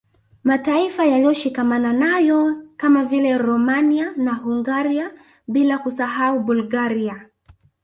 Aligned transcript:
Mataifa 0.43 1.05
yaliyoshikamana 1.05 1.93
nayo 1.93 2.63
kama 2.77 3.05
vile 3.05 3.37
Romania 3.37 4.13
na 4.17 4.33
Hungaria 4.35 5.11
bila 5.47 5.77
kusahau 5.77 6.39
Bulgaria 6.39 7.29